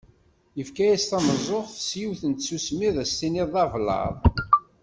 Yefka-as 0.57 1.03
tameẓẓuɣt 1.09 1.71
s 1.87 1.89
yiwet 1.99 2.21
n 2.25 2.33
tsusmi 2.33 2.83
ad 2.89 2.95
as-tiniḍ 3.03 3.49
d 3.53 3.55
ablaḍ. 3.63 4.15